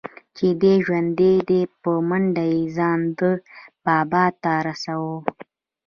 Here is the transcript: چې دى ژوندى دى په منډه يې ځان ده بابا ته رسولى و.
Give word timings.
چې 0.35 0.47
دى 0.61 0.73
ژوندى 0.85 1.33
دى 1.49 1.61
په 1.81 1.91
منډه 2.09 2.43
يې 2.53 2.63
ځان 2.77 2.99
ده 3.17 3.31
بابا 3.85 4.25
ته 4.41 4.51
رسولى 4.67 4.95
و. 5.01 5.05